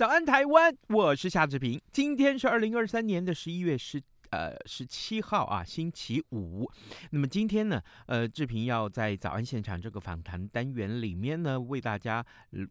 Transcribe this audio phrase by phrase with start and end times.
[0.00, 0.74] 早安，台湾！
[0.88, 1.78] 我是夏志平。
[1.92, 4.02] 今天是二零二三年的十一月十。
[4.30, 6.70] 呃，十七号啊，星期五。
[7.10, 12.24] 那么今天呢，呃，志平要在早安现场这个访谈单元里面呢，为大家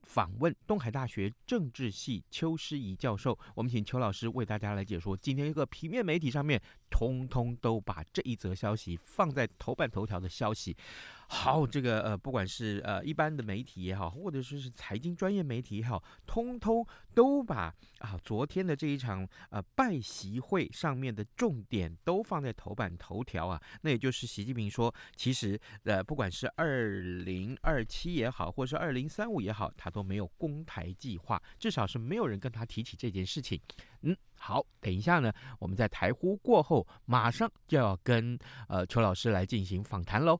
[0.04, 3.38] 访问东海大学政治系邱诗怡教授。
[3.54, 6.60] 我们请邱老师为大家来解说今天一个平面媒体上面，
[6.90, 10.76] 通通都把这一则消息放在头版头条的消息。
[11.32, 23.62] 好，这个呃，不管是呃一般的媒体也好，或者说是财经专业媒体也好，通通都把啊昨天的这一场呃拜习会上面的重点都放在头版头条啊。
[23.82, 33.62] 那也就是习近平说，其实呃不管是二零二七也好，或是二零三五也好，他都没有攻台计划，至少是没有人跟他提起这件事情。
[34.02, 38.36] 嗯，好，等一下呢，我们在台呼过后，马上就要跟
[38.68, 40.40] 呃邱老师来进行访谈喽。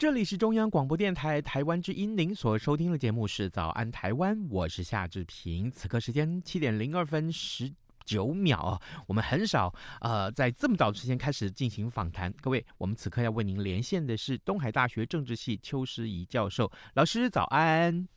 [0.00, 5.70] 这里是中央广播电台台湾之音，您所收听的节目是《早安台湾》，我是夏志平。
[5.70, 7.70] 此刻时间七点零二分十
[8.06, 12.32] 九秒，我们很少呃在这么早之前开始进行访谈。
[12.40, 18.08] 各位，我们此刻要为您连线的是东海大学政治系邱诗怡教授，老师早安。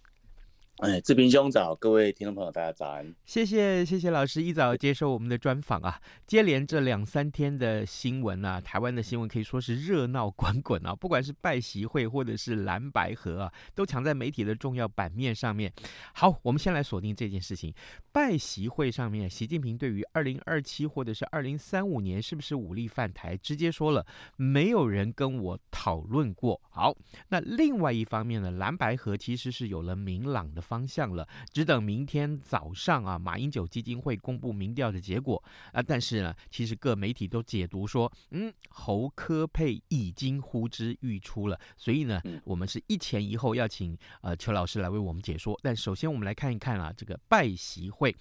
[0.79, 3.13] 哎，志平兄早，各位听众朋友，大家早安。
[3.25, 6.01] 谢谢谢谢老师一早接受我们的专访啊。
[6.25, 10.95] 接连这两三天的新闻啊，台湾的新闻可以说是热闹 滚滚啊。
[10.95, 15.71] 不管是拜习会或者是蓝白合啊，都抢在媒体的重要版面上面。
[16.15, 17.71] 好，我们先来锁定这件事情。
[18.11, 24.05] 拜习会上面，习近平对于二零二七或者是二零三五年是不是武力犯台，直接说了，
[24.37, 26.59] 没有人跟我讨论过。
[26.71, 26.95] 好，
[27.29, 35.83] 那另外一方面呢，蓝白合其实是有了明朗的方向了，只等明天早上啊，马英九基金会公布民调的结果啊。
[35.83, 41.59] 但是呢，其实各媒体都解读说，嗯，侯科佩已经呼之欲出了。
[41.75, 45.59] 所以呢，我们是一前一后要请呃邱老师来为我们解说。
[45.61, 48.15] 但首先我们来看一看啊，这个拜习会。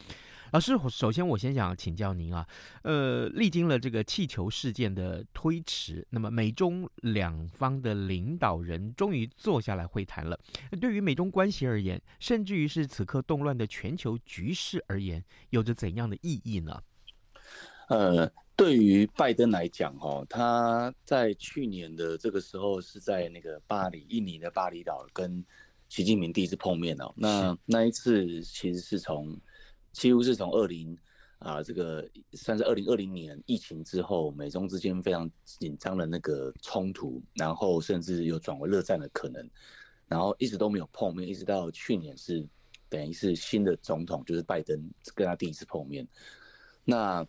[0.53, 2.47] 老师，首先我先想请教您啊，
[2.83, 10.39] 呃，历经了这个气球事件的推迟，那么美中两方的领导人终于坐下来会谈了。
[10.79, 16.83] 对于美中关系而言，甚至于是此刻动乱的全球局势而言，有着怎样的意义呢？
[17.89, 25.43] 呃，对于拜登来讲，哈，他在去年的这个时候是在那个巴黎，印尼的巴厘岛跟
[25.89, 27.11] 习近平第一次碰面哦。
[27.17, 29.35] 那那一次其实是从
[29.93, 30.97] 几乎是从二零
[31.39, 39.49] 啊，这个算是二零二零年疫情之后，美中之间非常紧张的那个冲突，然后甚至有转为热战的可能，
[40.09, 42.47] 然后一直都没有碰面，一直到去年是
[42.89, 44.81] 等于是新的总统，就是拜登
[45.15, 46.07] 跟他第一次碰面。
[46.85, 47.27] 那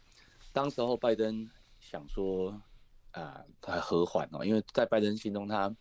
[0.52, 1.50] 当时候拜登
[1.80, 2.62] 想说
[3.12, 5.76] 啊，他和缓哦，因为在拜登心中，他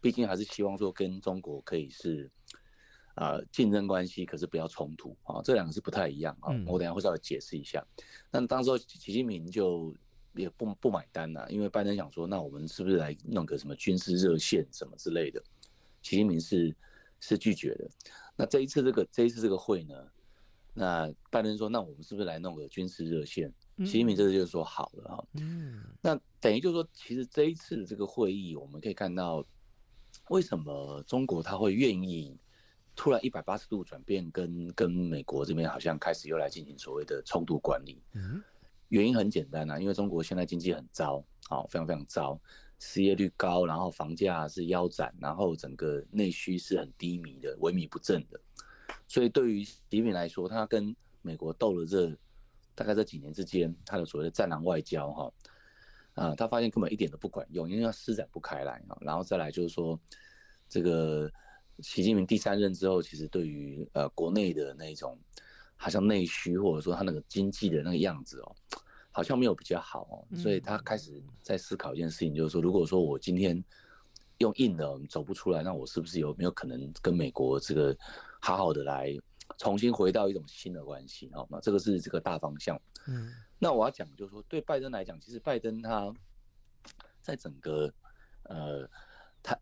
[0.00, 2.30] 毕竟还是希望说跟中国可以是。
[3.14, 6.50] 啊，竞争关系可是不要冲突啊，这两个是不太一样啊。
[6.66, 7.84] 我等下会稍微解释一下。
[8.30, 9.94] 那、嗯、当时候习近平就
[10.34, 15.40] 也不不买单了，因为拜登想说，那我们是不是来弄个什么军事热线什么之类的？
[16.02, 16.74] 习近平是
[17.20, 17.88] 是拒绝的。
[18.34, 19.94] 那这一次这个这一次这个会呢，
[20.72, 23.52] 那拜登说，那我们是不是来弄个军事热线？
[23.78, 25.24] 习近平这次就说好了哈。
[25.34, 25.84] 嗯。
[26.02, 29.44] 那等于就是说，其实这一次的这个会议，我们可以看到
[30.30, 32.36] 为什么中国他会愿意。
[32.96, 38.02] 突然一百八十度转变，跟跟美国这边好像开始又来进行所谓的冲突管理。
[38.12, 38.42] 嗯，
[38.88, 42.40] 原因很简单啊，因为中国现在经济很糟，好，非常非常糟，
[42.78, 48.40] 失业率高，然后房价是腰斩，然后整个内需是很低迷的，萎靡不振的。
[49.08, 52.16] 所以对于习近平来说，他跟美国斗了这
[52.74, 55.32] 大概这几年之间，他的所谓的战狼外交哈，
[56.14, 58.96] 啊，他发现根本一点都不管用，因为他施展不开来啊。
[59.00, 59.98] 然后再来就是说，
[60.68, 61.30] 这个
[61.80, 65.18] 习近平第三任之后，其实对于呃国内的那种
[65.76, 68.56] 好像内需或者说他那个经济的那个样子哦，
[69.10, 73.62] 好像没有比较好哦，所以他开始在思考一件事情，就是说，如果说我今天
[74.38, 77.96] 用硬的走不出来，那我是不是有没有可能跟美国这个
[78.40, 79.14] 好好的来
[79.58, 81.30] 重新回到一种新的关系？
[81.32, 82.80] 好，那这个是这个大方向。
[83.06, 83.32] 嗯。
[83.56, 86.12] 那我要讲，就是说，对拜登来讲，其实拜登他
[87.22, 87.90] 在整个
[88.42, 88.86] 呃
[89.42, 89.58] 谈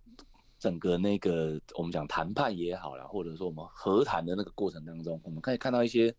[0.62, 6.14] 整个那个我们讲谈判也好啦，或者说我们和谈的那个过程当中，我们可以看到一些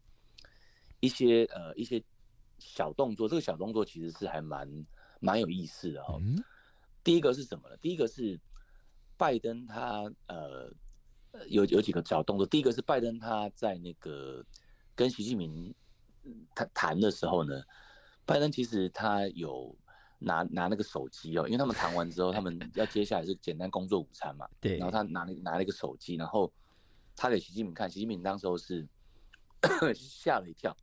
[1.00, 2.04] 一些呃一些
[2.60, 3.26] 小动作。
[3.26, 4.68] 这个小动作其实是还蛮
[5.22, 6.20] 蛮有意思的哈。
[7.06, 7.78] 第一个是什么呢？
[7.78, 8.38] 第一个是
[9.16, 10.70] 拜登他呃
[11.48, 12.46] 有有几个小动作。
[12.46, 14.44] 第一个是拜登他在那个
[14.94, 15.74] 跟习近平。
[16.54, 17.64] 他谈的时候呢，
[18.26, 19.74] 拜登其实他有
[20.24, 26.52] 拿拿那个手机哦，因为他们谈完之后，他们 要接下来是简单工作午餐嘛，对，然后他拿了拿了一个手机，然后
[27.16, 28.88] 他给习近平看，习近平当时候是
[29.94, 30.76] 吓了一跳，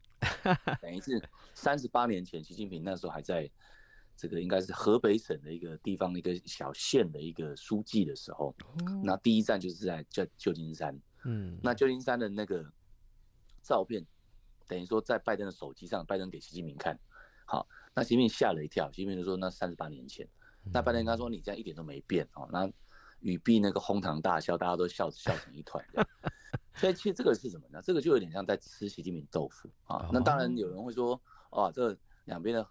[0.81, 1.23] 等于是
[1.55, 3.51] 三十八年前，习近平那时候还在
[4.17, 8.55] 这个应该是河北省的一个地方的一个小县的一个书记的时候，
[9.03, 12.65] 那第一站就是在叫旧金山，嗯，那旧金山的那个
[13.63, 14.07] 照片。
[14.69, 16.97] 等于说，在拜登的手机上，拜登给习近平看，
[17.45, 20.29] 好，那习近平吓了一跳，习近平就说：“那三十八年前。”
[20.73, 22.71] 那拜登跟他说：“你这样一点都没变哦。”那
[23.21, 25.85] 语毕那个哄堂大笑，大家都笑笑成一团。
[26.75, 27.81] 所以其实这个是什么呢？
[27.83, 30.09] 这个就有点像在吃习近平豆腐啊。
[30.13, 31.21] 那当然有人会说
[31.51, 32.67] ：“哦，这两边的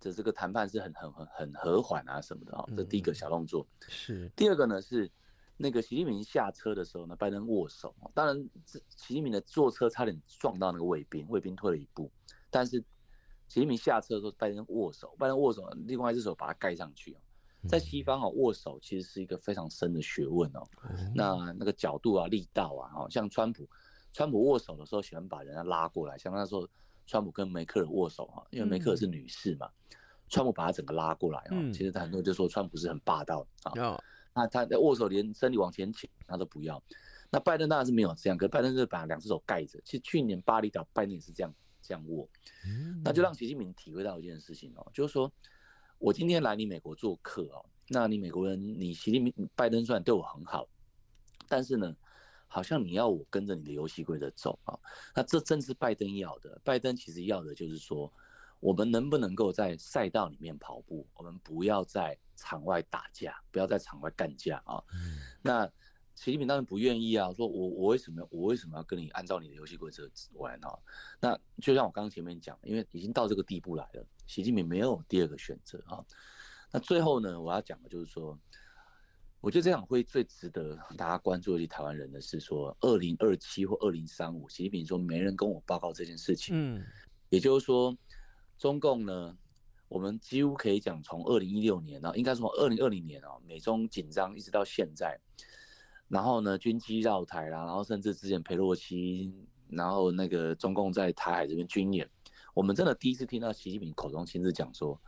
[0.00, 4.30] 这这个谈判是很很很很和缓啊什么的啊。”这第一个小动作是。
[4.36, 5.10] 第二个呢是。
[5.56, 7.94] 那个习近平下车的时候呢，拜登握手。
[8.12, 8.36] 当然，
[8.66, 12.10] 习近平的坐车差点撞到那个卫兵，卫兵退了一步。
[12.50, 12.84] 但是，
[13.48, 17.16] 习近平下车的时候，拜登握手，拜登握手，另外一只手把它盖上去。
[17.66, 20.62] 在西方哦，握手其实是一个非常深的学问哦。
[21.14, 23.66] 那那个角度啊，力道啊，哦，像川普，
[24.12, 26.68] 川普握手的时候喜欢把人家拉过来，像那时候
[27.06, 29.70] 川普跟梅克尔握手哈，因为梅克尔是女士嘛，
[30.28, 31.56] 川普把他整个拉过来啊。
[31.72, 33.72] 其实很多人就说川普是很霸道啊。
[34.34, 36.82] 那他在握手，连身体往前倾，他都不要。
[37.30, 39.80] 那拜登当然是没有这样，可拜登是把两只手盖着。
[39.84, 41.54] 其实去年巴厘岛拜登也是这样
[41.86, 42.28] 这样握，
[43.04, 45.30] 那就让习近平体会到一件事情哦，就是说
[45.98, 50.66] 我今天来你美国做客哦，那你美国人，你习近平拜登虽然对我很好，
[51.46, 51.94] 但是呢，
[52.46, 54.78] 好像你要我跟着你的游戏规则走啊。
[55.14, 58.12] 那这正是拜登要的，拜登其实要的就是说。
[58.60, 61.06] 我们能不能够在赛道里面跑步？
[61.12, 64.82] 我们不要在场外打架，不要在场外干架啊！
[65.42, 65.70] 那
[66.14, 70.78] 习近平当然不愿意啊，说我我为什么我为什么要跟你按照你的游戏规则玩啊？
[71.20, 76.04] 那就像我刚刚前面讲，因为已经到这个地步来了，习近平没有第二个选择啊。
[76.72, 78.38] 那最后呢，我要讲的就是说，
[79.40, 86.84] 我觉得这场会最值得大家关注的台湾人的是说，二零二七或二零三五，习近平说没人跟我报告这件事情，嗯，
[87.30, 87.96] 也就是说。
[88.56, 89.36] 中共呢，
[89.88, 95.20] 我们几乎可以讲，从二零一六年啊，应该从二零二零年啊，美中紧张一直到现在，
[96.08, 99.32] 然后呢，军机绕台啦，然后甚至之前裴洛西，
[99.68, 102.08] 然后那个中共在台海这边军演，
[102.54, 105.00] 我们真的第一次听到习近平口中亲自讲说，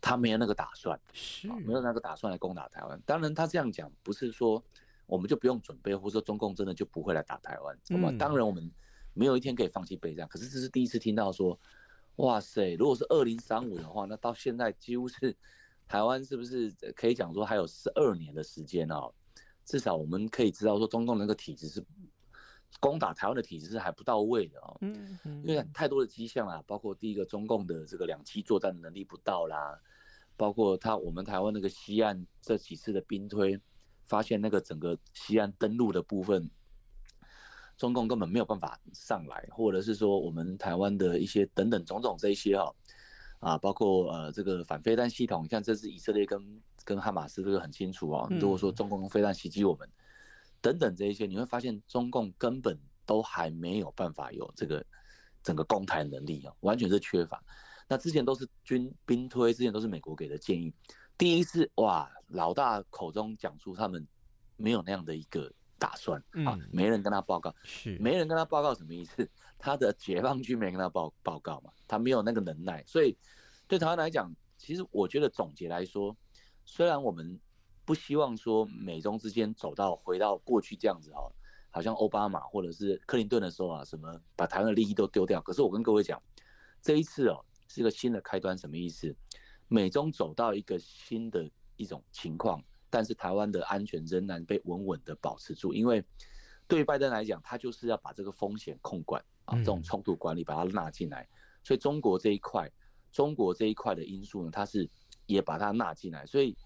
[0.00, 3.00] 他没有那个打算，是没有那个打算来攻打台湾。
[3.04, 4.62] 当然，他这样讲不是说
[5.06, 7.78] 我们就不用准备，或者说中共真的就不会来打台湾。
[7.88, 8.70] 那么、嗯、当然我们
[9.14, 11.58] 没有一天可以放弃备战，可是这是第一次听到说。
[12.16, 12.74] 哇塞！
[12.74, 15.34] 如果是二零三五的话，那到现在几乎是
[15.88, 19.10] 台湾是不是可以讲说还有十二年的时间哦？
[19.70, 21.80] 至少我们可以知道说，中共那个体制是
[22.80, 24.76] 攻打台湾的体制是还不到位的哦。
[24.80, 25.44] 嗯嗯。
[25.46, 29.78] 因为太多的迹象啦，包括第一个中共的这个两栖作战的能力不到啦，
[30.36, 33.60] 包括他我们台湾那个西岸这几次的兵推，
[34.06, 36.50] 发现那个整个西岸登陆的部分。
[37.76, 42.74] 中共根本没有办法上来，或者是说我们台湾的一些等等种种这一些哈，
[43.38, 48.28] 啊，包括呃这个反飞弹系统，你看这次以色列跟跟哈马斯这个很清楚哦。
[48.30, 49.88] 如果说中共用飞弹袭击我们，
[50.60, 54.84] 等等这一些，你会发现中共根本都还没有办法有这个
[55.42, 57.42] 整个攻台能力哦，完全是缺乏。
[57.88, 60.72] 那之前都是军兵推，之前都是美国给的建议，
[61.16, 64.06] 第一次哇，老大口中讲出他们
[64.56, 65.52] 没有那样的一个。
[65.80, 69.26] 打算啊，没人跟他报告，是没人跟他报告什么意思？
[69.58, 73.16] 他的解放军没跟他报报告嘛，他没有那个能耐，所以
[73.66, 76.14] 对台湾来讲，其实我觉得总结来说，
[76.70, 77.36] 虽然我们
[77.84, 81.28] 不希望说美中之间走到回到过去这样子哈，
[81.68, 86.22] 好像奥巴马或者是克林顿的时候啊，什么把台湾的利益都丢掉，可是我跟各位讲，
[86.80, 89.12] 这一次哦是一个新的开端，什么意思？
[89.66, 96.04] 美中走到一个新的一种情况，但是台湾的安全仍然被稳稳的保持住，因为
[96.68, 101.28] 对于拜登来讲，他就是要把这个风险控管啊，这种冲突管理把它纳进来，
[101.64, 102.70] 所以中国这一块，
[103.10, 104.88] 中国这一块的因素呢，它是
[105.32, 106.56] 也把它纳进来，所以。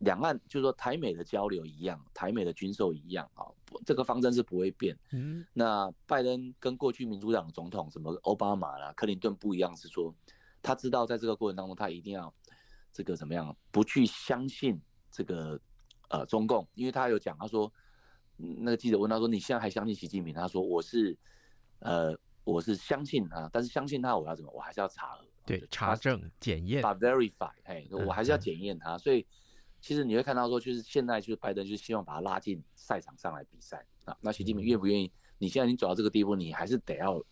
[0.00, 3.48] 两岸就是说台美的交流一样，台美的军售一样啊，
[3.86, 4.94] 这个方针是不会变。
[5.12, 10.14] 嗯，那拜登跟过去民主党的总统什么奥巴马啦、克林顿不一样，是说
[10.60, 12.30] 他知道在这个过程当中，他一定要
[12.92, 14.78] 这个怎么样，不去相信
[15.10, 15.58] 这个
[16.10, 17.72] 呃中共，因为他有讲，他说
[18.36, 20.34] 那个记者问他说，你现在还相信习近平？
[20.34, 21.16] 他说我是
[21.78, 22.14] 呃
[22.44, 24.52] 我是相信他，但是相信他我要怎么？
[24.52, 29.26] 我还是要查核，对，查证检验，把 verify，嘿，我还是要检验它，所以。
[29.78, 34.16] 其实你会看到说，就是现在就是拜登就是希望把他拉进赛场上来比赛啊。
[34.20, 35.12] 那习近平愿不愿意？
[35.38, 37.22] 你现在已经走到这个地步，你还是得要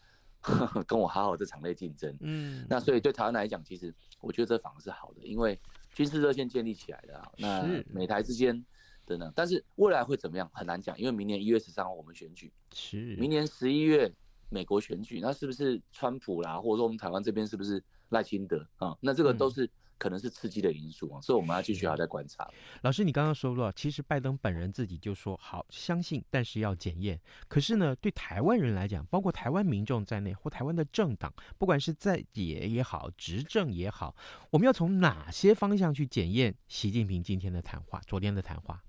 [0.40, 2.16] 呵呵 跟我好好这场内竞争。
[2.20, 2.64] 嗯。
[2.68, 5.58] 那所以对台湾来讲，其实我觉得这反而是好的，因为
[5.94, 7.32] 军事热线建立起来的啊。
[7.38, 8.64] 那美台之间
[9.04, 14.12] 等等，但是未来会怎么样很难讲，因为明年一月十三号我们选举，是明年十一月
[14.48, 18.96] 美国选举，那是不是川普啦，或者说我们台湾这边是不是赖清德啊？
[19.00, 19.68] 那这个都是。
[19.96, 22.46] 可能是刺激的因素啊，所以我们要继续要再观察。
[22.82, 27.18] 老师，你刚刚说了，其实拜登本人自己就说好相信，但是要检验。
[27.46, 34.14] 可是呢，对台湾人来讲，包括台湾民众在内，或台湾的政党，不管是在野也好，执政也好，
[34.50, 38.82] 我们要从哪些方向去检验习近平今天的谈话，昨天的谈话？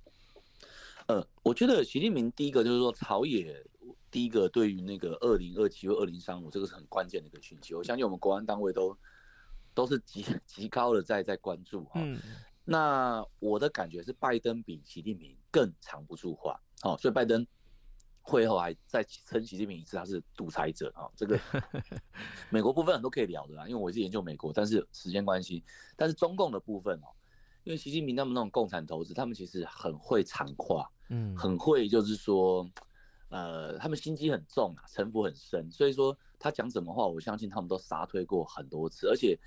[1.06, 3.64] 呃，我觉得习近平第一个就是说，朝野
[4.16, 7.74] 第一个对于那个二零二七或二零三五这个是很关键的一个讯息。
[7.74, 8.98] 我相信我们国安单位都。
[9.74, 12.00] 都是极 极高的在在关注哈，
[12.64, 17.46] 那我的感觉是拜登比习近平更藏不住话，哦，所以拜登
[18.22, 21.38] 会后还再称习近平一次他是独裁者啊，这个
[22.50, 25.62] 美国部分很多可以聊的啦，因为我是研究美国，但是时间关系，
[25.98, 27.12] 但是中共的部分哦，
[27.66, 32.66] 因为习近平他们那种共产投资，他们其实很会藏话，嗯，很会就是说，
[33.36, 39.38] 呃，他们心机很重啊，城府很深，所以说他讲什么话，我相信他们都杀推过很多次，而且。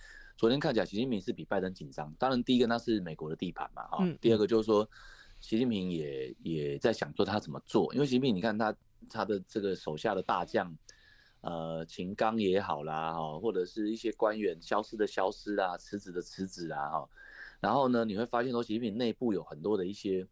[0.41, 2.15] 昨天看起来，习近平是比拜登紧张。
[2.17, 4.07] 当然，第一个那是美国的地盘嘛，哈。
[4.21, 4.89] 第二个就是说，
[5.41, 8.73] 习近平也也在想说他怎么做，因为习近平你看他
[9.11, 10.73] 他的这个手下的大将，
[11.41, 17.09] 呃，秦刚也好啦，哈，或者是一些官员消失的消失啊，辞职的辞职啊，哈。
[17.59, 20.25] 然后呢，你会发现说，习近平内部有很多的一些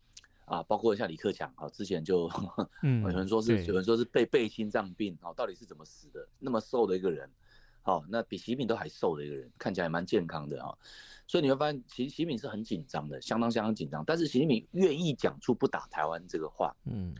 [0.46, 2.28] 啊，包括像李克强啊，之前就
[2.82, 6.26] 有人说是有人说是被被心脏病啊，到底是怎么死的？
[6.38, 7.30] 那么瘦的一个人。
[7.82, 10.76] 好，那比习近平都还瘦的一个人，看起来蛮健康的啊，
[11.24, 14.04] 所以你会发现，其实习近平是很紧张的，相当相当紧张。
[14.04, 17.14] 但是习近平愿意讲出不打台湾这个话，嗯，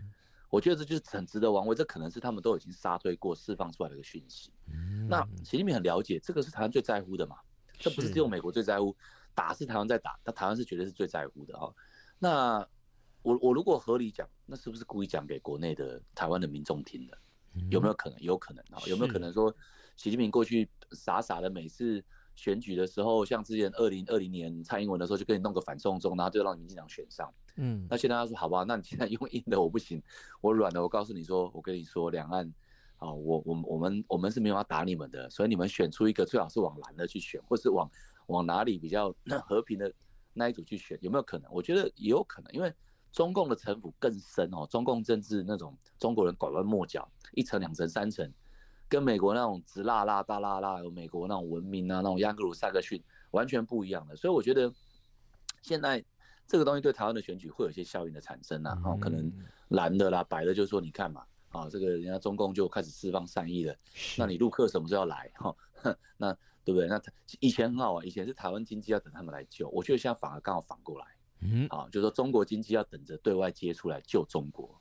[0.51, 1.73] 我觉得这就是很值得玩味。
[1.73, 4.51] 这可能是他们都已经杀退过、释放出来的一个讯息。
[5.09, 7.37] 那习近平很了解，这个是台湾最在乎的嘛？
[7.79, 8.97] 这不是只有美国最在乎，
[9.37, 11.73] 打是台湾在打，但台湾是绝对是最在乎的哈。
[12.19, 12.67] 那
[13.27, 17.19] 我我如果合理讲，那是不是故意讲给国内的台湾的民众听的？
[17.73, 18.23] 有没有可能？
[18.23, 19.53] 有可能啊，有没有可能说？
[19.97, 22.05] 习近平过去傻傻的，每次
[22.37, 27.29] 选举的时候，像之前二零二零年蔡英文的时候，就给你弄个反送中，然后就让民进党选上。
[27.57, 30.01] 嗯，那现在他说好吧，那你现在用硬的我不行，
[30.41, 32.47] 我软的，我告诉你说，我跟你说，两岸
[32.99, 37.91] 啊，我我我们我们是没有要打你们的，所以你们选出一个最好是往蓝的去选，或是往
[38.29, 39.13] 往哪里比较
[39.49, 39.93] 和平的
[40.33, 41.51] 那一组去选，有没有可能？
[41.51, 42.73] 我觉得也有可能，因为
[43.17, 48.31] 中共的城府更深哦，中共政治那种中国人拐弯抹角，一层两层三层。
[48.91, 54.71] 跟美国那种直辣辣大辣辣，有美国那种文明啊，那种盎格鲁撒克逊完全不一样的，所以我觉得
[55.63, 56.05] 现在
[56.47, 59.33] 这个东西对台湾的选举会有一些效应的产生啊，哦，可能
[59.69, 63.75] 蓝的啦、白的，就是说你看嘛，啊，这个人家中共就开始释放善意了，
[64.19, 65.33] 那你陆客什么时候要来？
[65.37, 65.57] 哈，
[66.19, 66.33] 那
[66.65, 66.87] 对不对？
[66.87, 67.01] 那
[67.41, 71.07] 以前很好啊，以前是台湾经济要等他们来救，我觉得现在反而刚好反过来，
[71.53, 74.79] 嗯，啊，就是说中国经济要等着对外接出来救中国。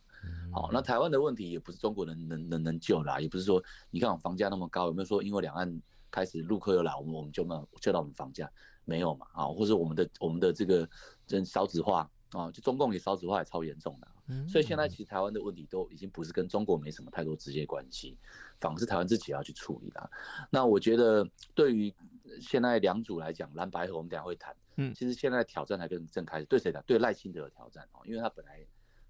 [0.51, 8.49] 好，那台湾的问题也不是中国人能能能救啦，也不是说你看我房价那么高，有没有说因为两岸开始陆客又来，我们我们就没有救到我们房价？
[8.85, 9.27] 没有嘛？
[9.33, 10.87] 啊，或者我们的我们的这个
[11.27, 18.17] 真少子化啊，就中共也少子化也超严重的，所以现在其实台湾的问题都已经不是跟中国没什么太多直接关系，
[18.57, 20.09] 反而是台湾自己要去处理的。
[20.49, 21.93] 那我觉得对于
[22.41, 26.83] 现在两组来讲，蓝白和我们等下会谈，嗯，其实现在挑战还更正开始，对谁的？
[26.87, 28.65] 对赖清德的挑战哦，因为他本来。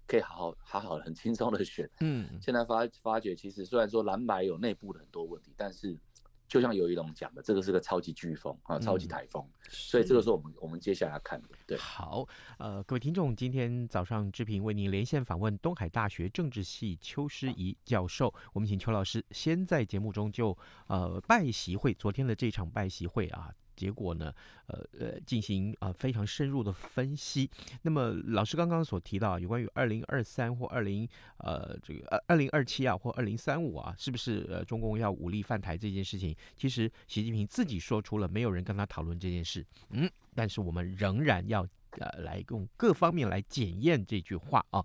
[0.08, 5.98] 可以好好好好的很轻松的选，嗯，现在发发觉其实虽然说蓝白有内部的很多问题，但是
[6.48, 11.48] 就像尤一龙讲的，这个是个超级飓风啊，超级台风，嗯，所以这个是我们我们接下来要看的。
[11.66, 12.26] 对，好，
[12.58, 23.52] 呃，各位听众，今天早上志平为您连线访问东海大学政治系邱诗怡教授，我们请邱老师先在节目中就呃拜席会昨天的这场拜席会啊。
[23.76, 24.32] 结果呢，
[24.66, 27.48] 呃呃，进行啊、非常深入的分析。
[27.82, 31.06] 那么老师刚刚所提到有关于二零二三或二零
[31.38, 36.34] 呃这个二二零二七啊或二零三五啊，是不是呃中共要武力犯台这件事情？
[36.56, 39.64] 其实习近平自己说出了，没有人跟他讨论这件事。
[39.90, 44.84] 嗯，但是我们仍然要呃来用各方面来检验这句话啊。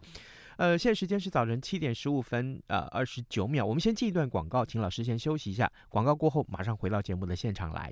[0.58, 3.66] 呃，现在时间是早晨七点十五分，呃，二十九秒。
[3.66, 5.72] 我们先进一段广告，请老师先休息一下。
[5.90, 7.92] 广告过后，马上回到节目的现场来。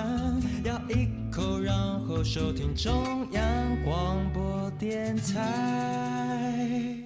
[1.63, 6.97] 然后收听中央广播电台。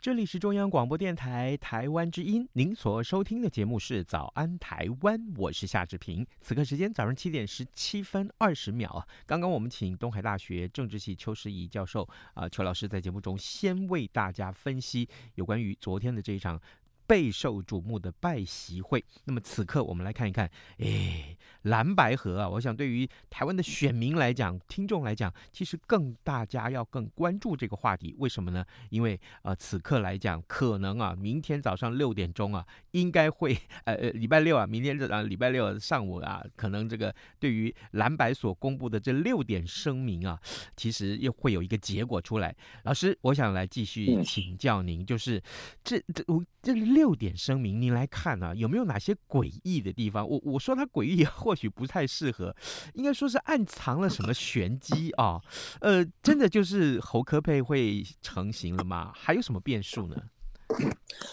[0.00, 6.24] 这里是中央广播电台台湾之音，您所收听的节目是《早安台湾》，我是夏志平。
[6.40, 16.60] 此刻时间早上七点十七分二十秒啊，刚刚我们请东海大学政治系邱师仪教授啊，邱老师在节目中先为大家分析有关于昨天的这一场。
[17.06, 28.66] 备受瞩目的拜习会，那么此刻我们来看一看，哎，蓝白合啊，我想对于台湾的选民来讲、听众来讲，其实更大家要更关注这个话题，为什么呢？
[28.90, 40.40] 因为呃，此刻来讲，可能啊，明天早上六点钟啊，应该会 呃呃，礼拜六啊，明天这啊礼拜六上午啊，可能这个对于蓝白所公布的这六点声明啊，
[40.76, 42.52] 其实又会有一个结果出来。
[42.82, 45.40] 老师，我想来继续请教您，就是
[45.84, 46.95] 这这我这里。
[46.96, 50.26] 六点声明，您来看啊，有没有哪些诡异的地方？
[50.26, 52.56] 我我说它诡异，或许不太适合，
[52.94, 55.38] 应该说是暗藏了什么玄机啊？
[55.82, 59.12] 呃，真的就是侯科佩会成型了吗？
[59.14, 60.16] 还有什么变数呢？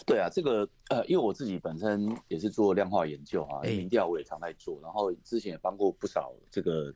[0.06, 6.94] 对啊，这个呃，因为我自己本身也是做量化研究啊，民调我也常在做，然后之前也帮过不少这个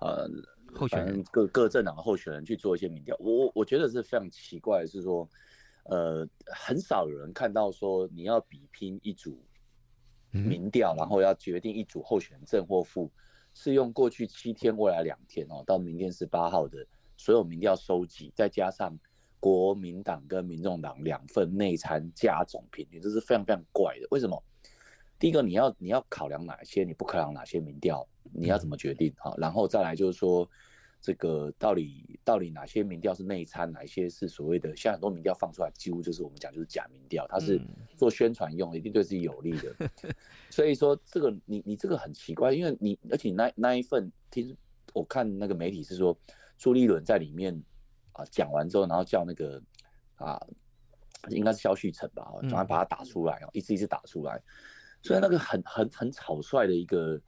[0.00, 0.28] 呃
[0.74, 5.28] 候选人各各政党的候选人去做一些民调，我我觉得是非常奇怪的是说。
[5.88, 9.42] 呃，很少有人看到说你要比拼一组
[10.30, 13.10] 民调，然后要决定一组候选人正或负，
[13.54, 18.94] 是用过去七天、未来两天哦，到明天十八号的所有民调收集，再加上
[19.40, 24.06] 国民党跟民众党两份内参加总平均，这是非常非常怪的。
[24.10, 24.42] 为什么？
[25.18, 29.12] 第一个，你要你要考量哪些，你不考量哪些民调，你要怎么决定？
[29.16, 30.46] 好，然后再来就是说。
[31.00, 34.74] 这个到底到底哪些民调是内参，哪些是所谓的？
[34.74, 37.60] 像很多民调放出来，几乎就是我们讲就是假民调，它是
[37.96, 39.90] 做宣传用，一定对自己有利的。
[40.50, 44.56] 所以说这个你你这个很奇怪，因为你而且那那一份听
[44.92, 46.18] 我看那个媒体是说
[46.58, 47.54] 朱立伦在里面
[48.12, 49.62] 啊讲完之后，然后叫那个
[50.16, 50.36] 啊
[51.28, 54.42] 应该是萧旭岑吧，然后把它打出来哦，一次一次打出来，
[55.00, 57.20] 所以那个很很很草率的一个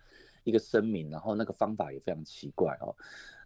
[0.43, 2.95] 一个声明，然后那个方法也非常奇怪哦。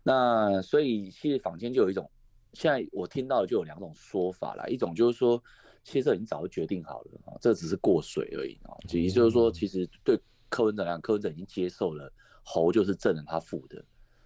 [0.07, 2.09] 那所以其实坊间就有一种，
[2.53, 5.43] 现在我听到的就有两种说法啦，一种就是说，
[5.83, 12.13] 其实这已经早就决定好了啊，这只是过水而已啊，也就是说，其实对柯文哲来讲，柯文哲已经接受了
[12.43, 13.83] 侯就是正人他负的，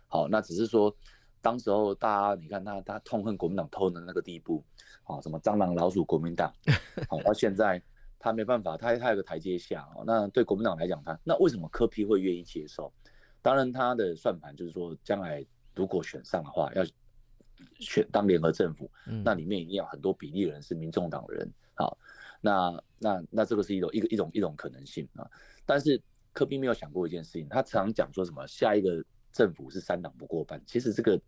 [0.08, 0.92] 好，那只是说，
[1.40, 4.64] 当时候大家你看他他痛恨国民党痛恨的那个地步，
[5.04, 6.52] 啊，什么蟑螂老鼠国民党，
[7.08, 7.80] 好，到现在
[8.18, 12.92] 他没办法，他他有个台阶下，那对国民党来讲，他那为什么柯批会愿意接受？
[13.40, 15.46] 当然他的算盘就是说将来。
[15.78, 16.84] 如果选上的话，要
[17.78, 21.96] 选当联合政府，嗯，那里面一定要很多比例的人是民众党人，好，
[22.40, 25.24] 那那那这个是一种一个一种一种可能性啊。
[25.64, 26.00] 但是
[26.32, 31.20] 柯 P 没有想过一件事情，他常讲说什么下一个政府是三党不过半，其实这个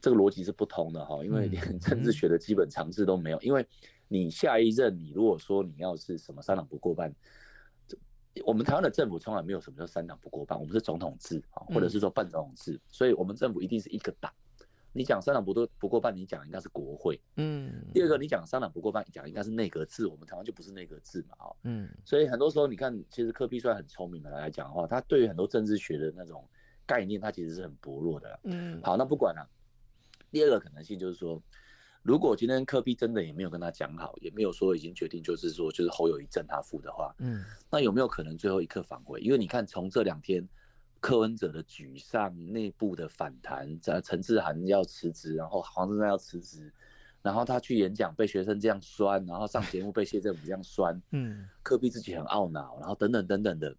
[0.00, 3.40] 这个逻辑是不通的哈，因为连政治学的基本常识都没有。
[3.40, 3.66] 因为
[4.06, 7.12] 你下一任，你如果说你要是什么三党不过半，
[8.44, 14.32] 我们台湾的政府从来没有什么叫三党不过半，我们是总统制啊，或者是说半总统制，所以我们政府一定是一个党。
[14.96, 17.20] 你讲三党不都不过半，你讲应该是国会。
[17.34, 17.84] 嗯。
[17.92, 20.06] 第二个，你讲三党不过半，讲应该是内阁制。
[20.06, 21.56] 我们台湾就不是内阁制嘛，哈。
[21.64, 21.88] 嗯。
[22.04, 26.48] 所以很多时候，你看，其实柯比虽然很聪明的来讲的话，他对于很多政治学的那种
[26.86, 28.38] 概念，他其实是很薄弱的。
[28.44, 28.80] 嗯。
[28.84, 29.44] 好，那不管了。
[30.30, 31.42] 第二个可能性就是说，
[32.04, 39.20] 如果今天科比真的也没有跟他讲好，也没有说已经决定，就是说就是侯友谊正他副的话，嗯，那有没有可能最后一刻反悔？
[39.20, 40.48] 因为你看，从这两天。
[41.00, 46.72] 柯文哲的沮丧，内部的反弹，在陈志涵要辞职，然后黄珊珊要辞职，
[47.20, 53.76] 然后他去演讲被学生这样酸，然后上节目被谢振武这样酸，嗯， 柯 P 自己很懊恼，然后等等等等的，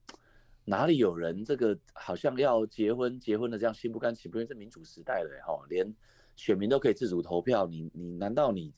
[0.66, 4.46] 哪里有人这个好像要结婚结婚的这样心不甘情不愿？
[4.46, 5.92] 这民主时代了哈，连
[6.36, 8.74] 选民都可以自主投票，你你难道你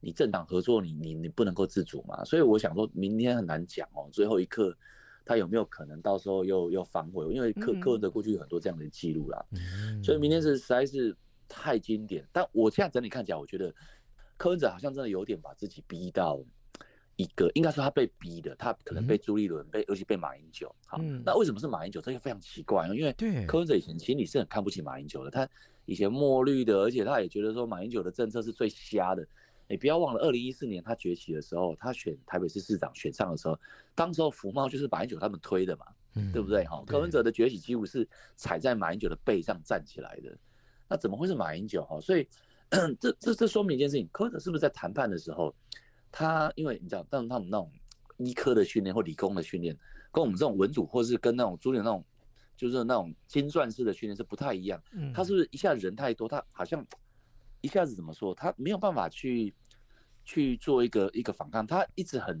[0.00, 2.24] 你政党合作你你你不能够自主吗？
[2.24, 4.76] 所以我想说明天很难讲哦，最后一刻。
[5.24, 7.32] 他有没有可能到时候又又反悔？
[7.32, 12.26] 因为柯柯文哲过去有很多这样的记录啦，嗯、所以明天是实在是太经典。
[12.32, 13.72] 但我现在整体看起来，我觉得
[14.36, 16.42] 柯文哲好像真的有点把自己逼到
[17.14, 20.74] 一个，应该说他被逼的，他可能被朱立伦，被尤其被马英九。
[20.86, 22.00] 好，嗯、那为什么是马英九？
[22.00, 23.14] 这个非常奇怪，因为
[23.46, 25.48] 柯文哲以前心里是很看不起马英九的，他
[25.84, 29.26] 以前墨绿的，而且他也觉得说马英九的政策是最瞎的。
[29.68, 33.58] 你不要忘了，二零一四年他崛起的时候，他选台北市市长选上的时候，
[33.94, 36.62] 当时候福茂就是马英九他们推的嘛，嗯、对不对？
[36.64, 40.36] 哈，柯文哲的崛起几乎是踩在马英九的背上站起来的，
[40.88, 41.82] 那怎么会是马英九？
[41.84, 42.28] 哈，所以
[43.00, 45.54] 这这这说明一件事情，柯文哲是不是在谈判的时候，
[46.10, 47.72] 他因为你知道，但他们那种
[48.18, 49.74] 医科的训练或理工的训练，
[50.10, 52.04] 跟我们这种文组或是跟那种朱立那种
[52.62, 54.82] 就是那种精算式的训练是不太一样。
[54.92, 56.86] 嗯他是不是一下人太多，他好像
[57.60, 59.54] 一下子怎么说，他没有办法去。
[60.24, 62.40] 去做一个一个反抗，他一直很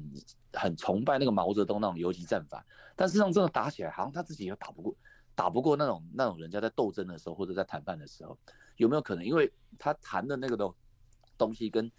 [0.52, 4.96] 很崇拜那个毛泽东那种游击战法，但事实上真的打起来，好像他自己又打不过，
[5.34, 8.38] 打不过那种那种人家在斗争的时候或者在谈判的时候，
[8.76, 9.24] 有没有可能？
[9.24, 10.72] 因为他谈的那个东
[11.36, 11.90] 东西跟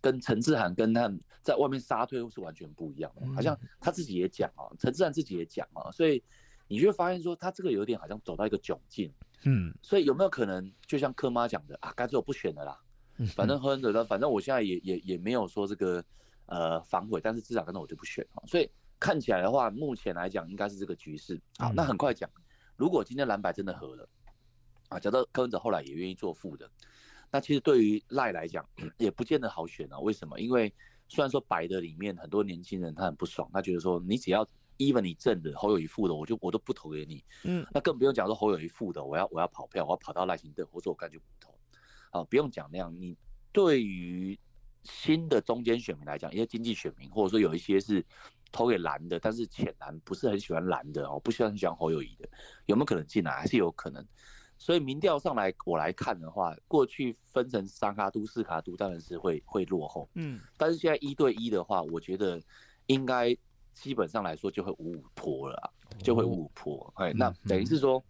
[0.00, 6.22] 跟陈志涵跟他在外面杀退是完全不一样的，好像他自己也讲啊，陈志涵自己也讲啊，所以
[6.66, 9.12] 你就会发现说他这个有点好像走到一个窘境，
[9.44, 12.80] 嗯，所以有没有可能就像柯妈讲的啊，干脆我不选了啦。
[13.36, 16.04] 反正柯文哲，反正我现在也也也没有说这个
[16.46, 21.40] 呃反悔，但是至少跟着我就不选，所以看起来的话，目前来讲应该是这个局势。
[21.58, 22.28] 好，那很快讲，
[22.76, 24.08] 如果今天蓝白真的合了
[24.88, 26.68] 啊，假设柯文哲后来也愿意做副的，
[27.30, 29.98] 那其实对于赖来讲也不见得好选啊。
[30.00, 30.40] 为什么？
[30.40, 30.74] 因为
[31.06, 34.44] 虽然说白的里面很多年轻人他很不爽，他觉得说你只要
[34.78, 37.24] even 你正的侯友宜副的，我就我都不投给你。
[37.44, 41.54] 嗯，那更不用讲说侯友宜副的，我要我要跑票，我要跑到赖清德，我说我干脆不投。
[42.10, 42.94] 啊，不用讲那样。
[42.98, 43.16] 你
[43.52, 44.38] 对于
[44.84, 48.04] 新的中间选民来讲，一些经济选民，或者说有一些是
[48.52, 52.28] 投给蓝的，但是浅蓝不是很喜欢蓝的哦，不喜欢很喜欢侯友宜的，
[52.66, 53.32] 有没有可能进来？
[53.32, 54.06] 还是有可能。
[54.56, 60.08] 所以民调上来我来看的话，过去分成三卡都、四卡都，当然是会会落后。
[60.14, 62.40] 嗯，但是现在一对一的话，我觉得
[62.86, 63.36] 应该
[63.74, 66.90] 基本上来说就会五五破了，就会五五破。
[66.96, 68.02] 哎，那等于是说，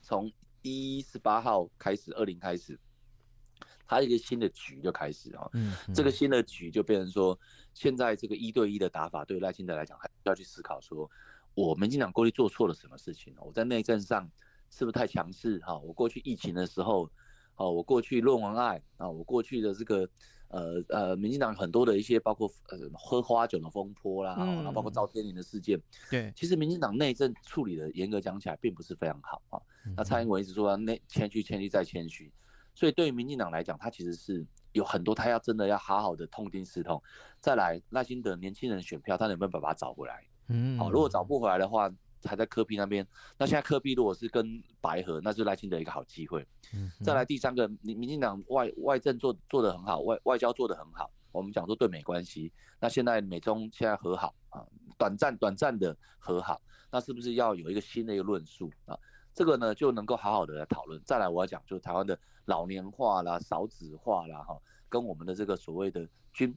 [0.00, 0.30] 从
[0.62, 2.78] 一十八号开始，二零开始。
[3.84, 7.38] 它一个新的局就开始啊，嗯，这个新的局就变成说，
[7.74, 11.10] 现在这个一对一的打法对赖清德来讲，还要去思考说，
[11.54, 13.34] 我们进党过去做错了什么事情？
[13.38, 14.30] 我在内政上
[14.70, 15.58] 是不是太强势？
[15.58, 17.10] 哈，我过去疫情的时候，
[17.56, 20.08] 哦，我过去论文案啊，我过去的这个
[20.48, 29.60] 呃呃，民进党很多的一些包括呃喝花酒的风波啦，然后包括赵天麟的事件，对，其实民进党内政处理的严格讲起来并不是非常好啊。
[29.96, 32.32] 那蔡英文一直说内谦虚谦虚再谦虚。
[32.74, 37.02] 所以对于民进党来讲，他其实是有很多他要真的要好好的痛定思痛，
[37.38, 40.24] 再来赖清德年轻人选票，他能不能把它找回来？
[40.48, 41.92] 嗯，好，如果找不回来的话，
[42.24, 43.06] 还在科比那边，
[43.36, 46.46] 那现在科比如果是跟白河，那是赖清德一个好机会。
[46.74, 54.64] 嗯，再来第三个，民民进党外外政做做得很好，外外交做得很好，我们讲说对美关系，那现在美中现在和好啊，
[54.98, 58.98] 短暂短暂的和好，那是不是要有一个新的一个论述啊？
[59.34, 61.00] 这个呢就能够好好的来讨论。
[61.04, 66.54] 再来我要讲，就是台湾的老年化啦、少子化啦，哈，跟我们的这个所谓的军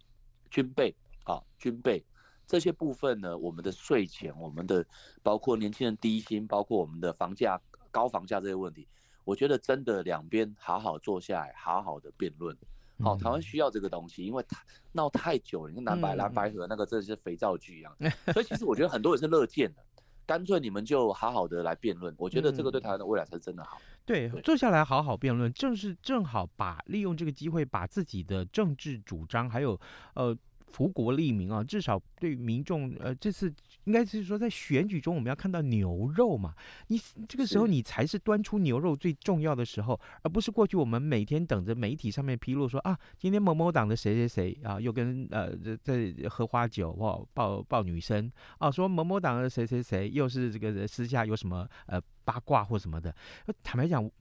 [0.49, 2.04] 军备啊、军备
[2.47, 4.86] 这些部分呢，我们的税前、我们的
[5.23, 7.60] 包括年轻人低薪、包括我们的房价
[7.91, 8.88] 高房价这些问题，
[9.23, 12.55] 我觉得真的两边好好坐下来，好好的辩论。
[13.03, 14.58] 好，台湾需要这个东西，因为太
[14.93, 17.93] 闹太久了，你看蓝白蓝白河那个真的是肥皂剧一样。
[18.31, 19.84] 所以其实我觉得很多人是乐见的。
[20.25, 23.77] 干脆你们就好好的来辩论，我觉得这个对台湾的未来才是真的好。
[24.05, 29.79] 对，坐下来好好辩论，正是正好把利用这个机会，把自己的政治主张还有
[30.13, 30.38] 呃。
[30.75, 33.49] 福国利民啊，至少对民众，呃，这次
[33.85, 36.53] 应该是说在选举中，我们要看到牛肉嘛。
[36.88, 52.01] 你这个时候你才是端出牛肉最重要的时候，而不是过去我们每天等着媒体上面披露说啊，今天某某党的谁谁谁啊，又跟呃在喝花酒哦，抱抱女生啊，说某某党的谁谁谁又是这个私下有什么呃。
[52.25, 53.15] 八卦或什么的，
[53.63, 54.11] 坦白讲，我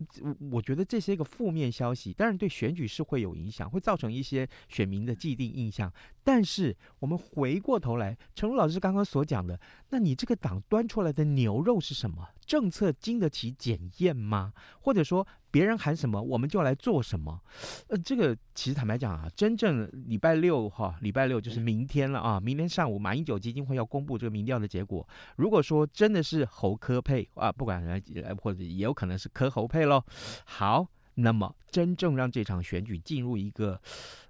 [0.53, 5.93] 我觉得这些个负面消息，当然对选举是会有影响，会造成一些选民的既定印象。
[6.23, 9.59] 但是我们回过头来，陈露老师刚刚所讲的，
[9.95, 12.31] 那你这个党端出来的牛肉是什么？
[12.45, 14.53] 政策经得起检验吗？
[14.81, 15.25] 或者说？
[15.53, 17.41] 别人喊什么，我们就来做什么。
[17.87, 22.41] 呃，这个其实坦白讲啊，真正礼拜六哈，礼拜六就是明天了啊。
[22.41, 25.09] 明天上午，马英九基金会要公布这个民调的结果。
[25.37, 28.03] 如果说真的是侯科配啊，不管来
[28.43, 30.03] 或者也有可能是科侯配喽。
[30.45, 30.85] 好。
[31.17, 33.81] 那么，真正让这场选举进入一个，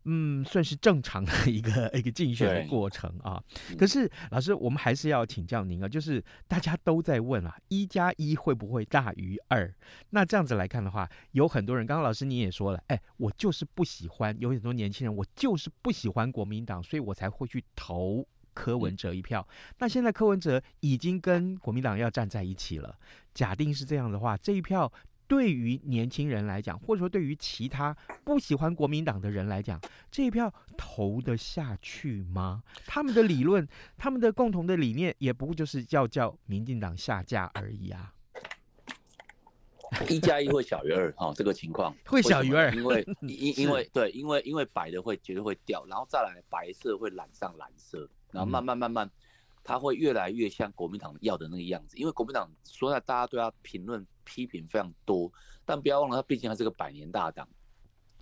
[0.04, 3.42] 嗯，算是正常的一个一个竞选的过程啊。
[3.78, 9.74] 可是，老师，我们还是要请教您啊，就是大家都在问啊，一加一会不会大于二？
[10.10, 19.48] 那这样子来看的话，有很多人，刚刚老师你也说了，哎，我就是不喜欢，有很多年轻人，我就是不喜欢国民党，所以我才会去投柯文哲一票。
[19.78, 22.98] 那现在柯文哲已经跟国民党要站在一起了，
[23.32, 24.92] 假定是这样的话，这一票。
[25.26, 32.62] 对于年轻人来讲，或者说对于其他不喜欢国民党的人来讲，这一票投得下去吗？
[32.86, 38.12] 他们的理论，他们的共同的理念，也不过就是要叫民进党下架而已啊。
[40.10, 49.10] 一加一会小于二，哈，这个情况 会小于二， 因为因因为对，因为因为白的会绝对会掉，然后再来白色会染上蓝色，然后慢慢慢慢，
[49.62, 51.96] 它会越来越像国民党要的那个样子。
[51.96, 54.06] 因为国民党说在大家都要评论。
[54.24, 55.32] 批评非常多，
[55.64, 57.48] 但不要忘了，他毕竟还是个百年大党。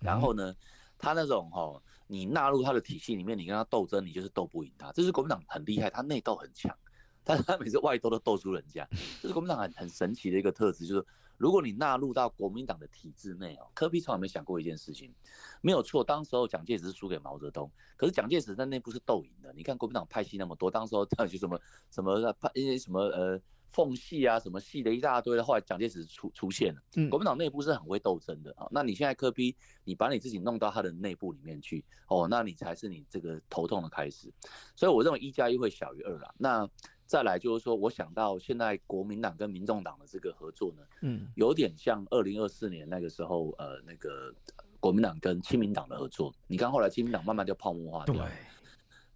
[0.00, 0.54] 然后呢，
[0.98, 4.90] 他那种哈，你纳入他的体系里面，你跟他斗争，你就是斗不赢他。
[4.92, 6.76] 这是国民党很厉害，他内斗很强，
[7.22, 8.84] 但是他每次外斗都斗输人家。
[9.20, 15.14] 这是国民党很很神奇的一个特质，就是如果你纳入到国民党的体制内哦，柯比从来没想过一件事情，
[15.60, 19.52] 没有错，当时候蒋介石是输给毛泽东，可是蒋介石在内部是斗赢的。
[19.52, 21.60] 你看国民党派系那么多，当时候就什么
[21.92, 23.40] 什么派因为什么呃。
[23.72, 26.80] 缝隙啊，什么系的一大堆的，后来蒋介石出出现了。
[26.96, 28.68] 嗯，国民党内部是很会斗争的啊。
[28.70, 34.30] 那你现在科比你把你自己弄到他的内部里面去，哦，那你才是你这个头痛的开始。
[34.76, 36.32] 所以我认为一加一会小于二啦。
[36.36, 36.68] 那
[37.06, 44.34] 再来就是说，我想到现在国民党跟民众党的这个合作呢，嗯，有点像二零二四年那个时候，呃，那个
[44.80, 46.32] 国民党跟亲民党的合作。
[46.46, 48.14] 你看后来亲民党慢慢就泡沫化掉。
[48.14, 48.24] 对。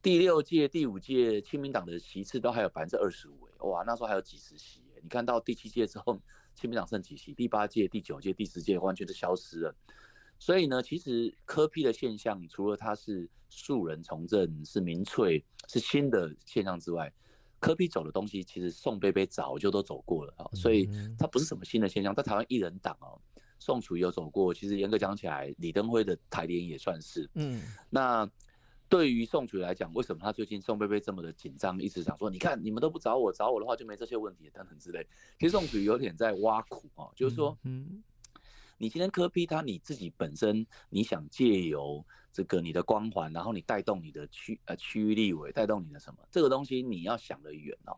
[0.02, 3.45] 第六届、第五届亲民党的席次都还有百分之二十五。
[3.68, 6.18] 哇，那时候还有几十席，你看到第七届之后，
[6.54, 7.34] 亲民党剩几席？
[7.34, 9.74] 第八届、第九届、第十届完全都消失了。
[10.38, 17.12] 所以呢，其实柯 P 的现象，除了它是素人从政、是民粹、是新的现象之外，
[17.58, 20.48] 柯 P 走的东西，其实宋贝贝早就都走过了啊。
[20.52, 23.20] 所以它不是什么新的现象，在台湾一人党哦，
[23.58, 27.28] 宋楚瑜有走过，其实严格讲起来，李登辉的台联也算是。
[27.34, 28.28] 嗯，那。
[28.88, 35.04] 对于宋楚瑜来讲，为什么他最近宋贝贝这么的紧张，一直想说，你看你们都不找我，找我的话就没这些问题等等之类。
[35.38, 38.02] 其实宋楚瑜有点在挖苦哦，就是说，嗯，
[38.78, 47.96] 你今天磕 P 他你自己本身，你想借由这个你的光环，然后你带动你的区呃区域立委，带动你的什么这个东西，你要想得远哦。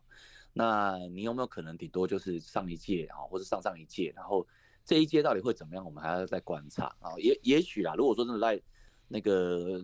[0.53, 4.47] 那你有没有可能顶多就是上一届啊，或者上上一届，然后
[4.83, 7.13] 这一届到底会怎么样，我们还要再观察啊。
[7.19, 8.59] 也也许啦，如果说真的在。
[9.11, 9.81] 那个，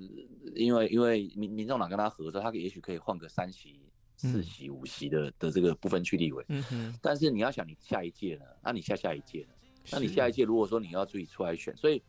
[0.53, 3.81] 因为因为民民众党跟他合作，他也许可以换个三席、
[4.15, 6.45] 四席、五席的的这个不分区立委。
[6.49, 6.99] 嗯哼。
[7.01, 8.45] 但是你要想，你下一届呢？
[8.63, 9.55] 那你下下一届呢？
[9.91, 11.99] 那你下一届如果说你要自己出来选，所以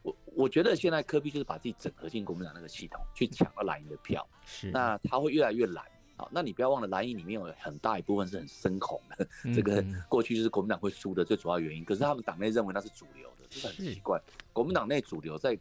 [0.00, 4.26] 我我觉得现在科比就是把自己整合进国民党那个系统，去抢到蓝营的票。
[4.46, 4.70] 是。
[4.70, 5.84] 那他会越来越蓝。
[6.16, 9.28] 好，那你不要忘了，蓝营里面有很大一部分是很深恐的。
[9.54, 11.84] 这个过去就是国民党会输的最主要原因。
[11.84, 14.18] 可是他们党内认为那是主流的，这是很奇怪。
[14.54, 15.58] 国民党内主流在。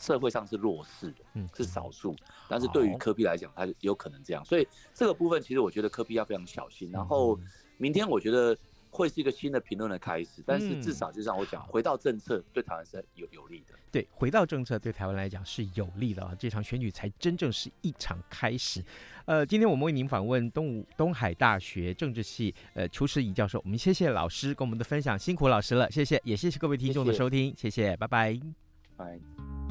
[0.00, 2.14] 社会上是弱势的，嗯，是少数，
[2.48, 6.90] 但是对于科比来讲，他有可能这样，所以这个部分其实我觉得科比要非常小心。
[6.90, 7.38] 然后
[7.76, 8.56] 明天我觉得
[8.90, 13.74] 会是一个新的评论的开始，但是至少就像我讲，回到政策对台湾是有有利的。
[13.90, 16.34] 对，回到政策对台湾来讲是有利的啊！
[16.38, 18.84] 这场选举才真正是一场开始。
[19.24, 28.38] 呃，今天我们为您访问东吴东海大学政治系呃邱师仪教授，我们谢谢老师跟我们的分享，辛苦老师了，谢谢，也谢谢各位听众的收听，谢谢，谢谢拜拜，
[28.96, 29.67] 拜。